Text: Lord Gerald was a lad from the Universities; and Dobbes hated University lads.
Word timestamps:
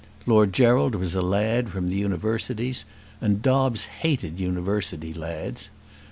Lord 0.25 0.51
Gerald 0.51 0.95
was 0.95 1.13
a 1.13 1.21
lad 1.21 1.69
from 1.69 1.89
the 1.91 1.95
Universities; 1.95 2.85
and 3.21 3.39
Dobbes 3.43 3.85
hated 3.85 4.39
University 4.39 5.13
lads. 5.13 5.69